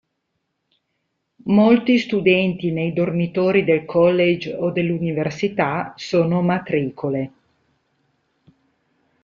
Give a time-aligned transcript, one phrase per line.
[1.53, 7.31] Molti studenti nei dormitori del college o dell'Università sono matricole.